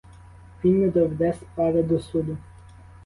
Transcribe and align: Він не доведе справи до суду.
Він 0.63 0.81
не 0.81 0.87
доведе 0.89 1.33
справи 1.33 1.83
до 1.83 1.99
суду. 1.99 2.37